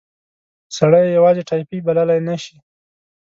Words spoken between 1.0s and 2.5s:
یې یوازې ټایپي بللای نه